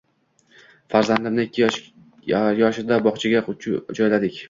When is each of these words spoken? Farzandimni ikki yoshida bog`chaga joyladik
Farzandimni 0.93 1.45
ikki 1.49 1.69
yoshida 2.63 3.01
bog`chaga 3.11 3.49
joyladik 3.67 4.39